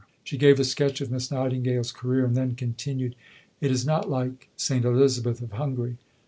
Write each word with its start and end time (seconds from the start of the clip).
She 0.23 0.35
gave 0.35 0.59
a 0.59 0.63
sketch 0.63 0.99
of 0.99 1.11
Miss 1.11 1.29
Nightingale's 1.29 1.91
career, 1.91 2.25
and 2.25 2.35
then 2.35 2.55
continued: 2.55 3.15
"Is 3.59 3.83
it 3.83 3.85
not 3.87 4.09
like 4.09 4.49
St. 4.57 4.83
Elizabeth 4.83 5.43
of 5.43 5.51
Hungary? 5.51 5.97